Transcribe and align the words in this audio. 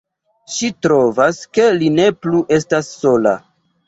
Ŝi 0.51 0.69
trovas, 0.85 1.41
ke 1.57 1.65
li 1.81 1.89
ne 1.97 2.07
plu 2.27 2.39
estas 2.57 2.89
sola. 3.03 3.35